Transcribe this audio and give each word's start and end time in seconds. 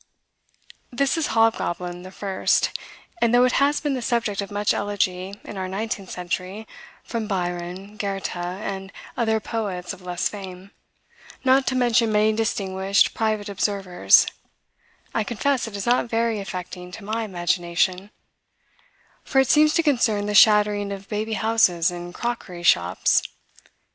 This 0.91 1.15
is 1.15 1.27
hobgoblin 1.27 2.01
the 2.01 2.09
first; 2.09 2.71
and, 3.21 3.35
though 3.35 3.43
it 3.45 3.51
has 3.61 3.79
been 3.79 3.93
the 3.93 4.01
subject 4.01 4.41
of 4.41 4.49
much 4.49 4.73
elegy, 4.73 5.39
in 5.43 5.57
our 5.57 5.67
nineteenth 5.67 6.09
century, 6.09 6.67
from 7.03 7.27
Byron, 7.27 7.97
Goethe, 7.97 8.35
and 8.35 8.91
other 9.15 9.39
poets 9.39 9.93
of 9.93 10.01
less 10.01 10.27
fame, 10.27 10.71
not 11.43 11.67
to 11.67 11.75
mention 11.75 12.11
many 12.11 12.33
distinguished 12.33 13.13
private 13.13 13.47
observers, 13.47 14.25
I 15.13 15.23
confess 15.23 15.67
it 15.67 15.75
is 15.77 15.85
not 15.85 16.09
very 16.09 16.39
affecting 16.39 16.91
to 16.93 17.03
my 17.03 17.23
imagination; 17.23 18.09
for 19.23 19.37
it 19.39 19.49
seems 19.49 19.75
to 19.75 19.83
concern 19.83 20.25
the 20.25 20.33
shattering 20.33 20.91
of 20.91 21.09
baby 21.09 21.33
houses 21.33 21.91
and 21.91 22.11
crockery 22.11 22.63
shops. 22.63 23.21